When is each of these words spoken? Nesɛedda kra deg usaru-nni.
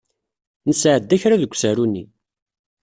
Nesɛedda 0.67 1.21
kra 1.21 1.41
deg 1.41 1.53
usaru-nni. 1.55 2.03